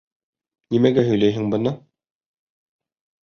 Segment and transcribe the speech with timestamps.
[0.75, 1.75] Нимәгә һөйләйһең быны?